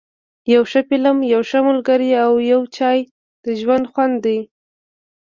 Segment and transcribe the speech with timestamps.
[0.53, 2.99] یو ښه فلم، یو ښه ملګری او یو چای،
[3.43, 4.39] د ژوند خوند دی.